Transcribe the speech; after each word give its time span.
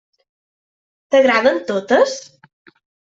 T'agraden 1.15 1.59
totes? 1.67 2.15